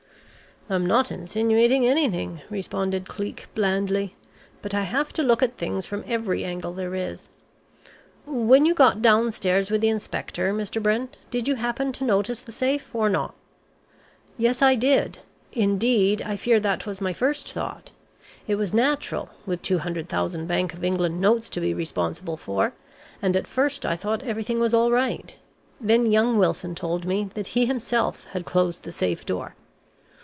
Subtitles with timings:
[0.69, 4.15] "I'm not insinuating anything," responded Cleek blandly,
[4.61, 7.27] "but I have to look at things from every angle there is.
[8.25, 10.81] When you got downstairs with the inspector, Mr.
[10.81, 13.33] Brent, did you happen to notice the safe or not?"
[14.37, 15.17] "Yes, I did.
[15.51, 17.91] Indeed, I fear that was my first thought
[18.47, 22.71] it was natural, with £200,000 Bank of England notes to be responsible for
[23.21, 25.35] and at first I thought everything was all right.
[25.81, 29.55] Then young Wilson told me that he himself had closed the safe door....